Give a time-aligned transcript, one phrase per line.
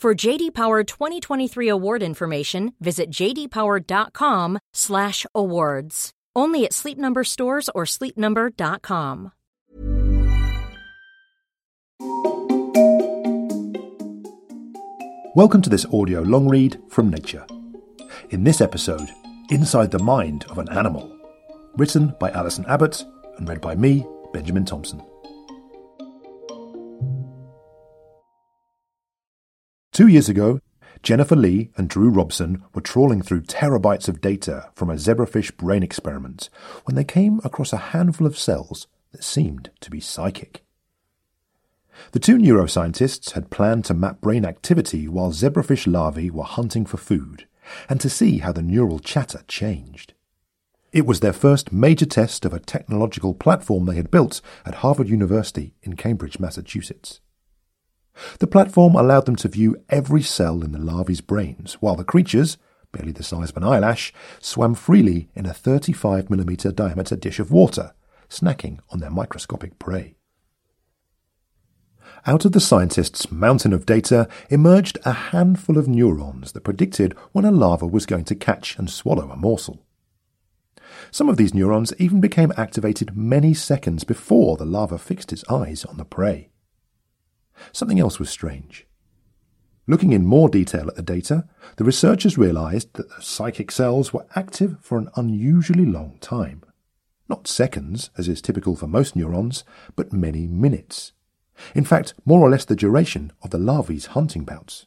[0.00, 6.10] For JD Power 2023 award information, visit jdpower.com/awards.
[6.34, 9.32] Only at Sleep Number stores or sleepnumber.com.
[15.36, 17.44] Welcome to this audio long read from Nature.
[18.30, 19.10] In this episode,
[19.50, 21.14] Inside the Mind of an Animal,
[21.76, 23.04] written by Alison Abbott
[23.36, 25.02] and read by me, Benjamin Thompson.
[30.00, 30.60] Two years ago,
[31.02, 35.82] Jennifer Li and Drew Robson were trawling through terabytes of data from a zebrafish brain
[35.82, 36.48] experiment
[36.86, 40.64] when they came across a handful of cells that seemed to be psychic.
[42.12, 46.96] The two neuroscientists had planned to map brain activity while zebrafish larvae were hunting for
[46.96, 47.46] food
[47.86, 50.14] and to see how the neural chatter changed.
[50.94, 55.10] It was their first major test of a technological platform they had built at Harvard
[55.10, 57.20] University in Cambridge, Massachusetts.
[58.38, 62.58] The platform allowed them to view every cell in the larvae's brains, while the creatures,
[62.92, 67.92] barely the size of an eyelash, swam freely in a 35mm diameter dish of water,
[68.28, 70.16] snacking on their microscopic prey.
[72.26, 77.44] Out of the scientists' mountain of data emerged a handful of neurons that predicted when
[77.44, 79.82] a larva was going to catch and swallow a morsel.
[81.10, 85.84] Some of these neurons even became activated many seconds before the larva fixed its eyes
[85.84, 86.49] on the prey.
[87.72, 88.86] Something else was strange.
[89.86, 94.26] Looking in more detail at the data, the researchers realized that the psychic cells were
[94.36, 96.62] active for an unusually long time.
[97.28, 99.64] Not seconds, as is typical for most neurons,
[99.96, 101.12] but many minutes.
[101.74, 104.86] In fact, more or less the duration of the larvae's hunting bouts.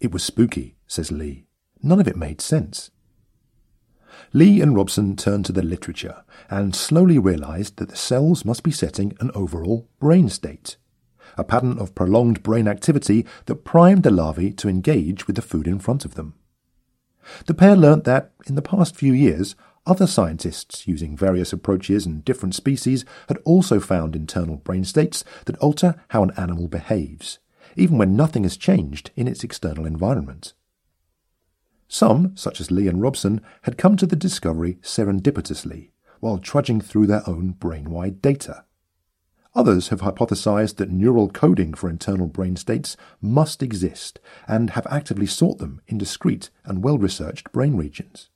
[0.00, 1.46] It was spooky, says Li.
[1.82, 2.90] None of it made sense.
[4.32, 8.70] Li and Robson turned to the literature and slowly realized that the cells must be
[8.70, 10.76] setting an overall brain state,
[11.36, 15.66] a pattern of prolonged brain activity that primed the larvae to engage with the food
[15.66, 16.34] in front of them.
[17.46, 19.54] The pair learnt that, in the past few years,
[19.86, 25.58] other scientists, using various approaches and different species, had also found internal brain states that
[25.58, 27.38] alter how an animal behaves,
[27.76, 30.52] even when nothing has changed in its external environment.
[31.88, 35.90] Some, such as Li and Robson, had come to the discovery serendipitously,
[36.20, 38.64] while trudging through their own brain-wide data.
[39.54, 44.18] Others have hypothesized that neural coding for internal brain states must exist
[44.48, 48.30] and have actively sought them in discrete and well-researched brain regions.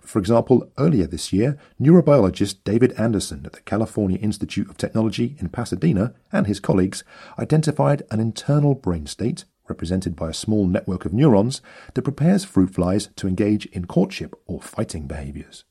[0.00, 5.48] For example, earlier this year, neurobiologist David Anderson at the California Institute of Technology in
[5.48, 7.02] Pasadena and his colleagues
[7.36, 11.60] identified an internal brain state, represented by a small network of neurons,
[11.94, 15.64] that prepares fruit flies to engage in courtship or fighting behaviors.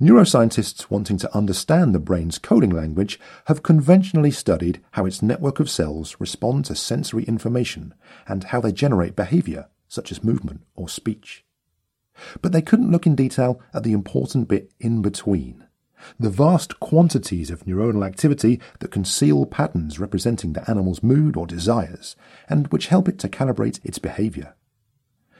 [0.00, 5.70] Neuroscientists wanting to understand the brain's coding language have conventionally studied how its network of
[5.70, 7.94] cells respond to sensory information
[8.26, 11.44] and how they generate behavior, such as movement or speech.
[12.40, 15.66] But they couldn't look in detail at the important bit in between
[16.18, 22.16] the vast quantities of neuronal activity that conceal patterns representing the animal's mood or desires,
[22.48, 24.54] and which help it to calibrate its behavior.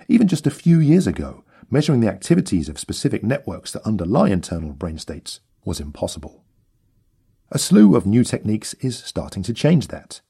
[0.08, 4.72] Even just a few years ago, measuring the activities of specific networks that underlie internal
[4.72, 6.44] brain states was impossible.
[7.50, 10.20] A slew of new techniques is starting to change that.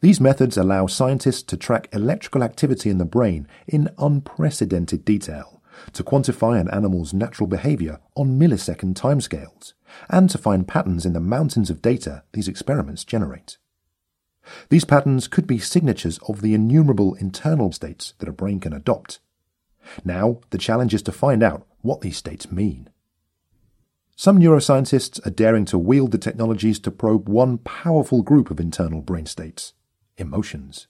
[0.00, 5.58] These methods allow scientists to track electrical activity in the brain in unprecedented detail
[5.92, 9.74] to quantify an animal's natural behavior on millisecond timescales,
[10.10, 13.58] and to find patterns in the mountains of data these experiments generate.
[14.70, 19.20] These patterns could be signatures of the innumerable internal states that a brain can adopt.
[20.04, 22.90] Now, the challenge is to find out what these states mean.
[24.16, 29.00] Some neuroscientists are daring to wield the technologies to probe one powerful group of internal
[29.00, 29.74] brain states
[30.16, 30.88] emotions.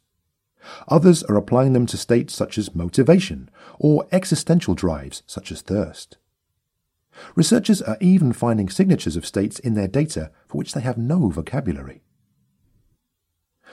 [0.89, 6.17] Others are applying them to states such as motivation or existential drives such as thirst.
[7.35, 11.29] Researchers are even finding signatures of states in their data for which they have no
[11.29, 12.03] vocabulary.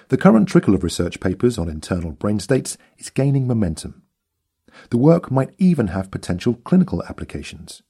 [0.10, 4.04] The current trickle of research papers on internal brain states is gaining momentum.
[4.89, 7.81] The work might even have potential clinical applications.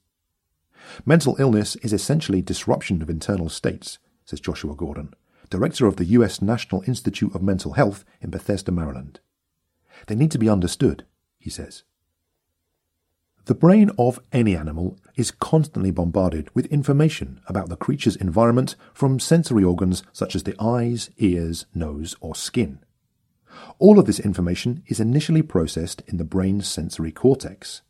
[1.04, 5.14] Mental illness is essentially disruption of internal states, says Joshua Gordon,
[5.50, 6.40] director of the U.S.
[6.40, 9.20] National Institute of Mental Health in Bethesda, Maryland.
[10.06, 11.04] They need to be understood,
[11.38, 11.82] he says.
[13.46, 19.20] The brain of any animal is constantly bombarded with information about the creature's environment from
[19.20, 22.80] sensory organs such as the eyes, ears, nose, or skin.
[23.78, 27.82] All of this information is initially processed in the brain's sensory cortex.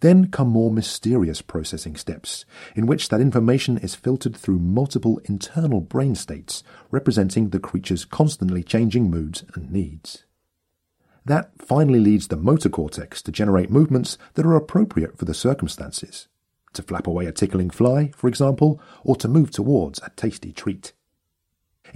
[0.00, 2.44] Then come more mysterious processing steps,
[2.74, 8.62] in which that information is filtered through multiple internal brain states, representing the creature's constantly
[8.62, 10.24] changing moods and needs.
[11.26, 16.28] That finally leads the motor cortex to generate movements that are appropriate for the circumstances.
[16.74, 20.92] To flap away a tickling fly, for example, or to move towards a tasty treat.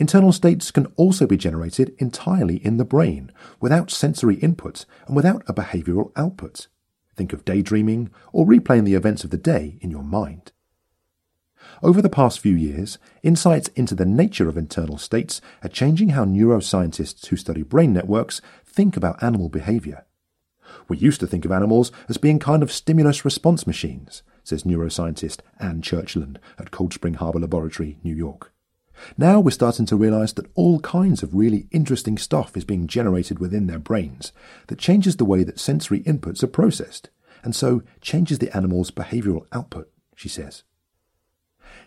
[0.00, 3.30] Internal states can also be generated entirely in the brain,
[3.60, 6.68] without sensory input and without a behavioral output.
[7.16, 10.52] Think of daydreaming or replaying the events of the day in your mind.
[11.82, 16.24] Over the past few years, insights into the nature of internal states are changing how
[16.24, 20.06] neuroscientists who study brain networks think about animal behavior.
[20.88, 25.40] We used to think of animals as being kind of stimulus response machines, says neuroscientist
[25.58, 28.54] Anne Churchland at Cold Spring Harbor Laboratory, New York.
[29.16, 33.38] Now we're starting to realize that all kinds of really interesting stuff is being generated
[33.38, 34.32] within their brains
[34.68, 37.10] that changes the way that sensory inputs are processed,
[37.42, 40.64] and so changes the animal's behavioral output, she says.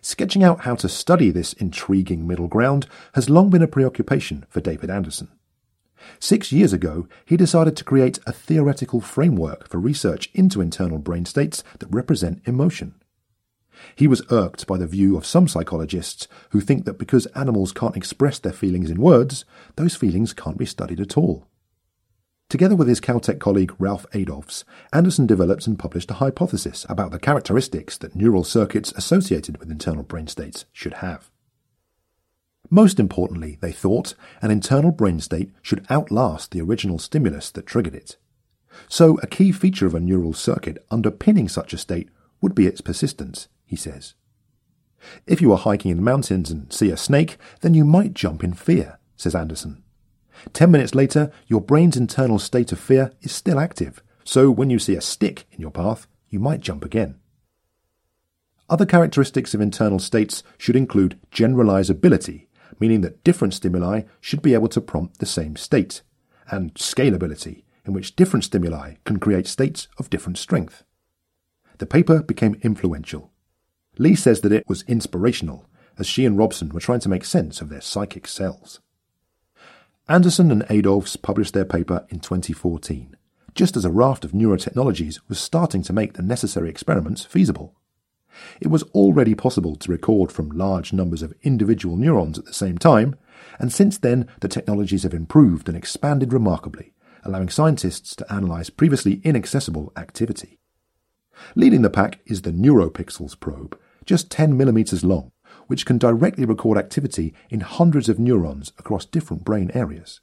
[0.02, 4.60] Sketching out how to study this intriguing middle ground has long been a preoccupation for
[4.62, 5.30] David Anderson.
[6.20, 11.26] Six years ago, he decided to create a theoretical framework for research into internal brain
[11.26, 12.96] states that represent emotion.
[13.96, 17.98] He was irked by the view of some psychologists who think that because animals can't
[17.98, 19.46] express their feelings in words,
[19.76, 21.48] those feelings can't be studied at all.
[22.50, 27.20] Together with his Caltech colleague Ralph Adolphs, Anderson developed and published a hypothesis about the
[27.20, 31.32] characteristics that neural circuits associated with internal brain states should have.
[32.70, 37.96] Most importantly, they thought, an internal brain state should outlast the original stimulus that triggered
[37.96, 38.18] it.
[38.88, 42.10] So, a key feature of a neural circuit underpinning such a state
[42.42, 44.14] would be its persistence, he says.
[45.26, 48.44] If you are hiking in the mountains and see a snake, then you might jump
[48.44, 49.84] in fear, says Anderson.
[50.54, 54.78] Ten minutes later, your brain's internal state of fear is still active, so when you
[54.78, 57.16] see a stick in your path, you might jump again.
[58.70, 62.46] Other characteristics of internal states should include generalizability,
[62.80, 66.04] meaning that different stimuli should be able to prompt the same state,
[66.52, 70.84] and scalability, in which different stimuli can create states of different strength.
[71.80, 73.33] The paper became influential.
[73.98, 75.68] Li says that it was inspirational,
[75.98, 78.80] as she and Robson were trying to make sense of their psychic cells.
[80.10, 83.16] Anderson and Adolphs published their paper in 2014,
[83.56, 87.76] just as a raft of neurotechnologies was starting to make the necessary experiments feasible.
[88.60, 92.78] It was already possible to record from large numbers of individual neurons at the same
[92.78, 93.16] time,
[93.60, 96.94] and since then the technologies have improved and expanded remarkably,
[97.24, 100.60] allowing scientists to analyze previously inaccessible activity.
[101.56, 105.32] Leading the pack is the NeuroPixels probe, just 10 millimeters long,
[105.68, 110.22] which can directly record activity in hundreds of neurons across different brain areas.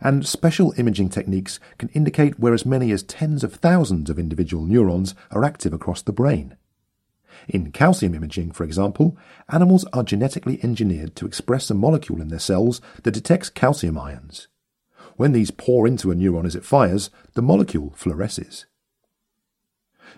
[0.00, 4.64] And special imaging techniques can indicate where as many as tens of thousands of individual
[4.64, 6.56] neurons are active across the brain.
[7.46, 9.16] In calcium imaging, for example,
[9.48, 14.48] animals are genetically engineered to express a molecule in their cells that detects calcium ions.
[15.16, 18.66] When these pour into a neuron as it fires, the molecule fluoresces.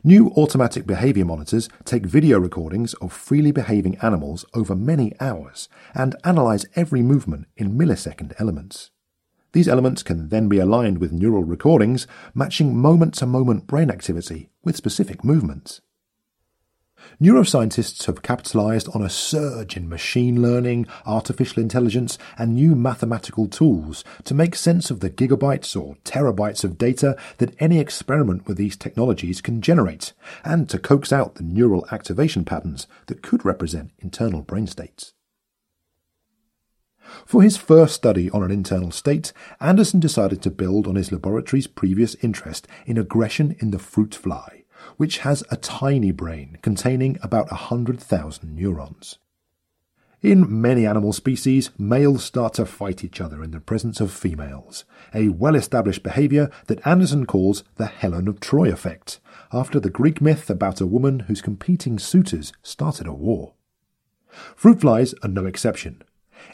[0.05, 6.17] New automatic behavior monitors take video recordings of freely behaving animals over many hours and
[6.25, 8.91] analyze every movement in millisecond elements.
[9.53, 14.51] These elements can then be aligned with neural recordings, matching moment to moment brain activity
[14.63, 15.81] with specific movements.
[17.21, 24.05] Neuroscientists have capitalized on a surge in machine learning, artificial intelligence, and new mathematical tools
[24.25, 28.77] to make sense of the gigabytes or terabytes of data that any experiment with these
[28.77, 30.13] technologies can generate,
[30.45, 35.13] and to coax out the neural activation patterns that could represent internal brain states.
[37.27, 41.67] For his first study on an internal state, Anderson decided to build on his laboratory's
[41.67, 44.60] previous interest in aggression in the fruit fly
[44.97, 49.19] which has a tiny brain containing about 100,000 neurons.
[50.23, 54.85] In many animal species, males start to fight each other in the presence of females,
[55.15, 59.19] a well established behaviour that Anderson calls the Helen of Troy effect,
[59.51, 63.55] after the Greek myth about a woman whose competing suitors started a war.
[64.55, 66.03] Fruit flies are no exception.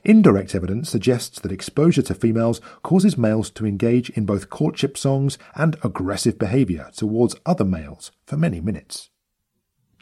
[0.05, 5.39] Indirect evidence suggests that exposure to females causes males to engage in both courtship songs
[5.55, 9.11] and aggressive behaviour towards other males for many minutes.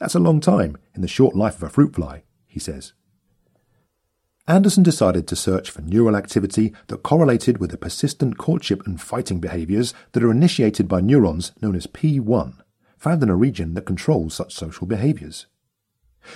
[0.00, 2.92] That's a long time in the short life of a fruit fly, he says.
[4.46, 9.40] Anderson decided to search for neural activity that correlated with the persistent courtship and fighting
[9.40, 12.58] behaviors that are initiated by neurons known as P1,
[12.98, 15.46] found in a region that controls such social behaviors.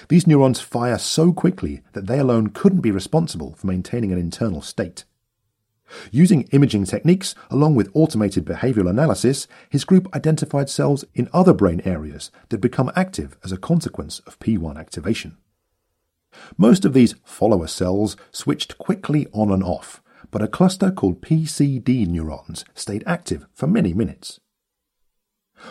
[0.09, 4.63] These neurons fire so quickly that they alone couldn't be responsible for maintaining an internal
[4.63, 5.05] state.
[6.11, 11.81] Using imaging techniques along with automated behavioral analysis, his group identified cells in other brain
[11.85, 15.37] areas that become active as a consequence of P1 activation.
[16.57, 22.07] Most of these follower cells switched quickly on and off, but a cluster called PCD
[22.07, 24.41] neurons stayed active for many minutes.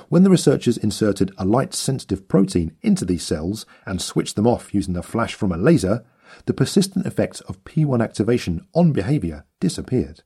[0.10, 4.74] When the researchers inserted a light sensitive protein into these cells and switched them off
[4.74, 6.04] using a flash from a laser,
[6.46, 10.24] the persistent effects of P1 activation on behavior disappeared.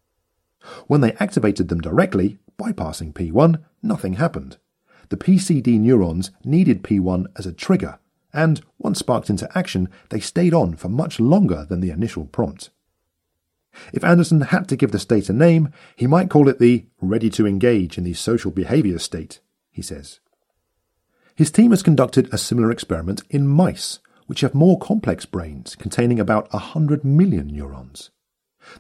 [0.88, 4.58] When they activated them directly, bypassing P1, nothing happened.
[5.10, 8.00] The PCD neurons needed P1 as a trigger
[8.34, 12.70] and, once sparked into action, they stayed on for much longer than the initial prompt.
[13.94, 17.30] If Anderson had to give the state a name, he might call it the ready
[17.32, 19.40] to engage in the social behavior state,
[19.82, 20.20] he says.
[21.36, 26.20] His team has conducted a similar experiment in mice, which have more complex brains containing
[26.20, 28.12] about 100 million neurons.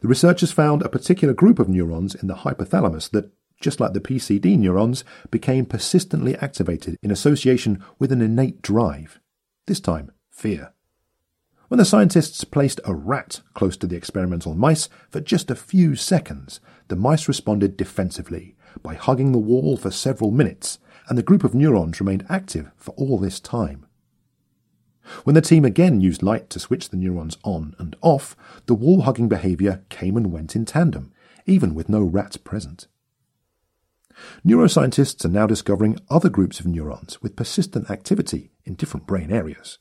[0.01, 4.00] The researchers found a particular group of neurons in the hypothalamus that, just like the
[4.00, 9.20] PCD neurons, became persistently activated in association with an innate drive
[9.65, 10.72] this time fear.
[11.67, 15.96] When the scientists placed a rat close to the experimental mice for just a few
[15.96, 20.79] seconds, the mice responded defensively by hugging the wall for several minutes,
[21.12, 23.86] and the group of neurons remained active for all this time.
[25.25, 29.01] When the team again used light to switch the neurons on and off, the wall
[29.01, 31.12] hugging behavior came and went in tandem,
[31.46, 32.88] even with no rat present.
[34.48, 39.80] Neuroscientists are now discovering other groups of neurons with persistent activity in different brain areas.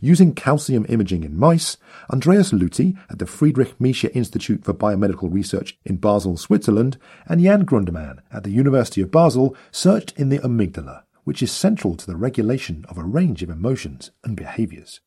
[0.00, 1.76] Using calcium imaging in mice,
[2.12, 7.64] Andreas Lüthi at the Friedrich Miescher Institute for Biomedical Research in Basel, Switzerland, and Jan
[7.64, 12.16] Grundemann at the University of Basel searched in the amygdala, which is central to the
[12.16, 15.00] regulation of a range of emotions and behaviors.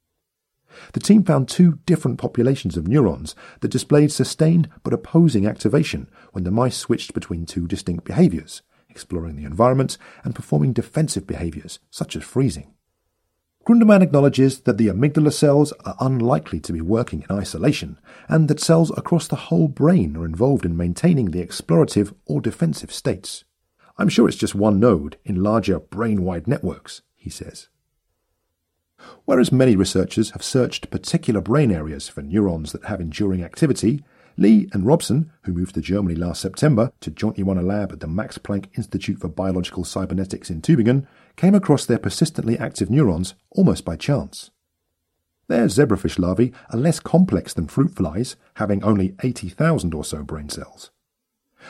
[0.93, 6.43] The team found two different populations of neurons that displayed sustained but opposing activation when
[6.43, 12.15] the mice switched between two distinct behaviors, exploring the environment and performing defensive behaviors, such
[12.15, 12.72] as freezing.
[13.65, 18.59] Grundemann acknowledges that the amygdala cells are unlikely to be working in isolation, and that
[18.59, 23.45] cells across the whole brain are involved in maintaining the explorative or defensive states.
[23.97, 27.69] I'm sure it's just one node in larger brain wide networks, he says.
[29.23, 34.03] Whereas many researchers have searched particular brain areas for neurons that have enduring activity,
[34.35, 37.99] Li and Robson, who moved to Germany last September to jointly run a lab at
[37.99, 41.05] the Max Planck Institute for Biological Cybernetics in Tübingen,
[41.35, 44.51] came across their persistently active neurons almost by chance.
[45.47, 50.49] Their zebrafish larvae are less complex than fruit flies, having only 80,000 or so brain
[50.49, 50.91] cells.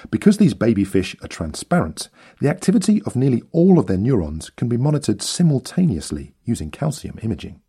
[0.10, 4.68] Because these baby fish are transparent, the activity of nearly all of their neurons can
[4.68, 7.62] be monitored simultaneously using calcium imaging.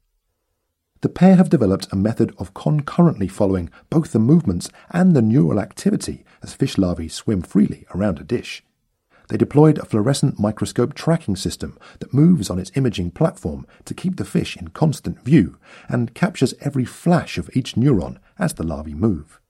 [1.00, 5.60] The pair have developed a method of concurrently following both the movements and the neural
[5.60, 8.62] activity as fish larvae swim freely around a dish.
[9.34, 14.14] They deployed a fluorescent microscope tracking system that moves on its imaging platform to keep
[14.14, 18.94] the fish in constant view and captures every flash of each neuron as the larvae
[18.94, 19.40] move.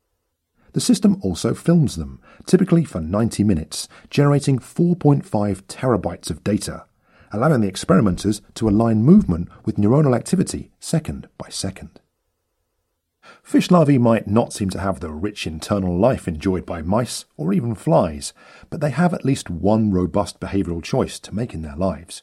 [0.73, 5.23] The system also films them, typically for 90 minutes, generating 4.5
[5.65, 6.87] terabytes of data,
[7.31, 12.01] allowing the experimenters to align movement with neuronal activity second by second.
[13.45, 17.53] Fish larvae might not seem to have the rich internal life enjoyed by mice or
[17.53, 18.33] even flies,
[18.69, 22.23] but they have at least one robust behavioral choice to make in their lives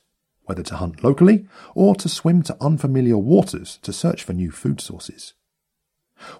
[0.51, 4.81] whether to hunt locally or to swim to unfamiliar waters to search for new food
[4.81, 5.33] sources.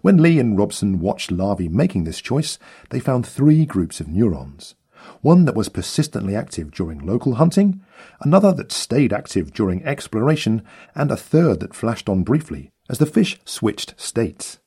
[0.02, 2.60] When Li and Robson watched larvae making this choice,
[2.90, 4.76] they found three groups of neurons.
[5.22, 7.82] One that was persistently active during local hunting,
[8.20, 10.62] another that stayed active during exploration,
[10.94, 14.60] and a third that flashed on briefly as the fish switched states.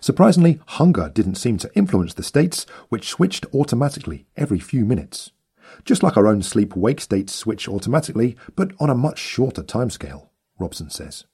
[0.00, 5.30] Surprisingly, hunger didn't seem to influence the states, which switched automatically every few minutes.
[5.84, 10.28] Just like our own sleep wake states switch automatically, but on a much shorter timescale,
[10.58, 11.24] Robson says.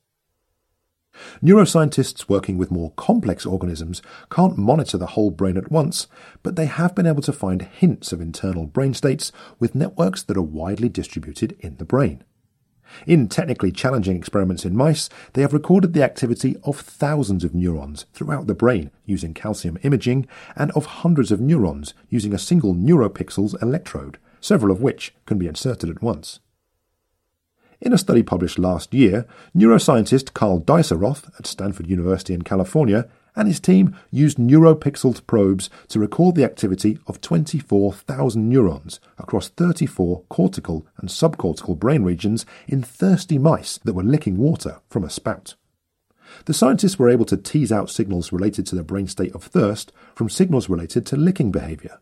[1.42, 6.06] Neuroscientists working with more complex organisms can't monitor the whole brain at once,
[6.42, 10.38] but they have been able to find hints of internal brain states with networks that
[10.38, 12.24] are widely distributed in the brain.
[13.06, 18.06] In technically challenging experiments in mice, they have recorded the activity of thousands of neurons
[18.12, 23.60] throughout the brain using calcium imaging and of hundreds of neurons using a single neuropixels
[23.62, 26.40] electrode, several of which can be inserted at once.
[27.80, 33.48] In a study published last year, neuroscientist Karl Deisseroth at Stanford University in California and
[33.48, 40.86] his team used neuropixels probes to record the activity of 24,000 neurons across 34 cortical
[40.98, 45.54] and subcortical brain regions in thirsty mice that were licking water from a spout.
[46.46, 49.92] The scientists were able to tease out signals related to the brain state of thirst
[50.14, 52.00] from signals related to licking behavior.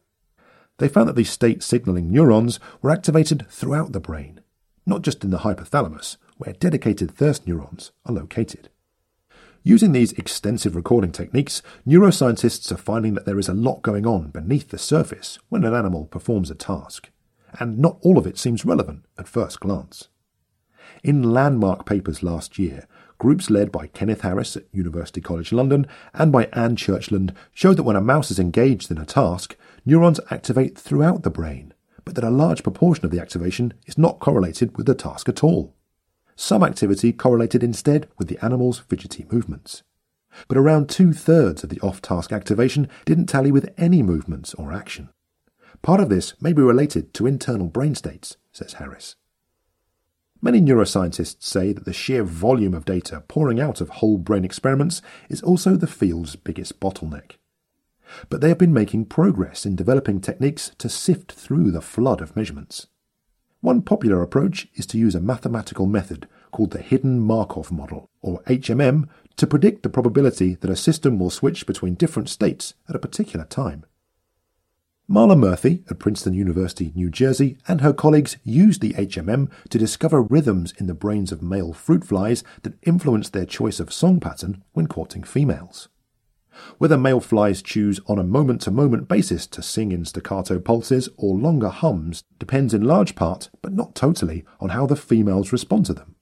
[0.78, 4.40] They found that these state signaling neurons were activated throughout the brain,
[4.86, 8.70] not just in the hypothalamus, where dedicated thirst neurons are located.
[9.62, 14.30] Using these extensive recording techniques, neuroscientists are finding that there is a lot going on
[14.30, 17.10] beneath the surface when an animal performs a task,
[17.58, 20.08] and not all of it seems relevant at first glance.
[21.04, 22.86] In landmark papers last year,
[23.18, 27.82] groups led by Kenneth Harris at University College London and by Anne Churchland showed that
[27.82, 31.74] when a mouse is engaged in a task, neurons activate throughout the brain,
[32.06, 35.44] but that a large proportion of the activation is not correlated with the task at
[35.44, 35.74] all.
[36.42, 39.82] Some activity correlated instead with the animal's fidgety movements.
[40.48, 44.72] But around two thirds of the off task activation didn't tally with any movements or
[44.72, 45.10] action.
[45.82, 49.16] Part of this may be related to internal brain states, says Harris.
[50.40, 55.02] Many neuroscientists say that the sheer volume of data pouring out of whole brain experiments
[55.28, 57.32] is also the field's biggest bottleneck.
[58.30, 62.34] But they have been making progress in developing techniques to sift through the flood of
[62.34, 62.86] measurements.
[63.60, 68.42] One popular approach is to use a mathematical method called the Hidden Markov Model, or
[68.44, 72.98] HMM, to predict the probability that a system will switch between different states at a
[72.98, 73.84] particular time.
[75.06, 80.22] Mala Murthy at Princeton University, New Jersey, and her colleagues used the HMM to discover
[80.22, 84.62] rhythms in the brains of male fruit flies that influence their choice of song pattern
[84.72, 85.88] when courting females.
[86.78, 91.08] Whether male flies choose on a moment to moment basis to sing in staccato pulses
[91.16, 95.86] or longer hums depends in large part, but not totally, on how the females respond
[95.86, 96.16] to them.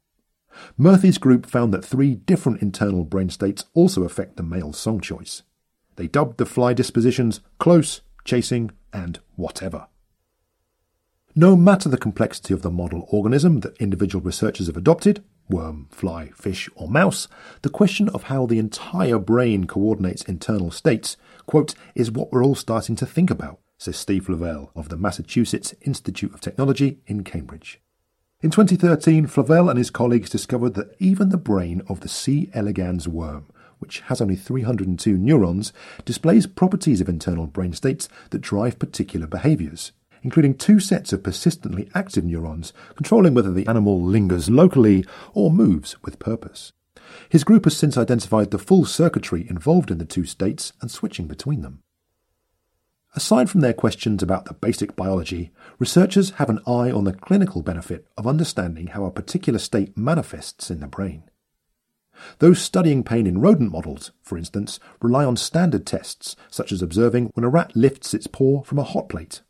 [0.76, 5.42] Murthy's group found that three different internal brain states also affect the male song choice.
[5.96, 9.86] They dubbed the fly dispositions close, chasing, and whatever.
[11.34, 16.30] No matter the complexity of the model organism that individual researchers have adopted, worm, fly,
[16.34, 17.28] fish, or mouse,
[17.62, 22.54] the question of how the entire brain coordinates internal states, quote, is what we're all
[22.54, 27.80] starting to think about, says Steve Flavell of the Massachusetts Institute of Technology in Cambridge.
[28.40, 32.50] In 2013, Flavell and his colleagues discovered that even the brain of the C.
[32.54, 33.46] elegans worm,
[33.78, 35.72] which has only 302 neurons,
[36.04, 41.88] displays properties of internal brain states that drive particular behaviors including two sets of persistently
[41.94, 45.04] active neurons controlling whether the animal lingers locally
[45.34, 46.72] or moves with purpose.
[47.28, 51.26] His group has since identified the full circuitry involved in the two states and switching
[51.26, 51.82] between them.
[53.14, 57.62] Aside from their questions about the basic biology, researchers have an eye on the clinical
[57.62, 61.24] benefit of understanding how a particular state manifests in the brain.
[62.38, 67.30] Those studying pain in rodent models, for instance, rely on standard tests, such as observing
[67.34, 69.40] when a rat lifts its paw from a hot plate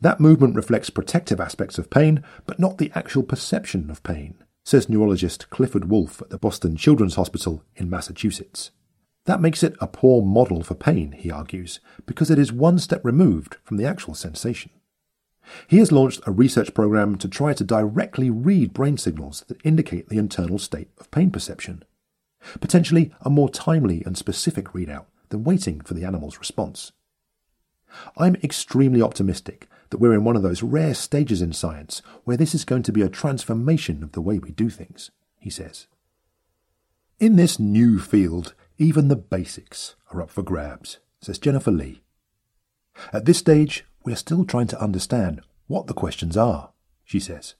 [0.00, 4.34] that movement reflects protective aspects of pain, but not the actual perception of pain,
[4.64, 8.70] says neurologist Clifford Woolf at the Boston Children's Hospital in Massachusetts.
[9.26, 13.04] That makes it a poor model for pain, he argues, because it is one step
[13.04, 14.70] removed from the actual sensation.
[15.68, 20.08] He has launched a research program to try to directly read brain signals that indicate
[20.08, 21.84] the internal state of pain perception.
[22.60, 26.92] Potentially a more timely and specific readout than waiting for the animal's response.
[28.16, 32.54] I'm extremely optimistic that we're in one of those rare stages in science where this
[32.54, 35.86] is going to be a transformation of the way we do things, he says.
[37.18, 42.02] In this new field, even the basics are up for grabs, says Jennifer Li.
[43.12, 46.70] At this stage, we're still trying to understand what the questions are,
[47.04, 47.54] she says.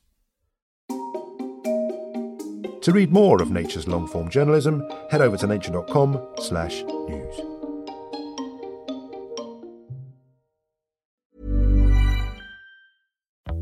[0.89, 7.60] To read more of Nature's long-form journalism, head over to nature.com/news.